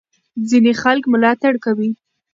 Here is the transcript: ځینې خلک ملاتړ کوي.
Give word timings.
ځینې 0.49 0.71
خلک 0.81 1.03
ملاتړ 1.13 1.53
کوي. 1.65 1.89